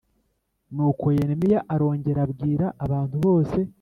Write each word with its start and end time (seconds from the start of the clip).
Nuko 0.73 1.05
yeremiya 1.17 1.59
arongera 1.73 2.19
abwira 2.25 2.65
abantu 2.85 3.15
bose 3.25 3.59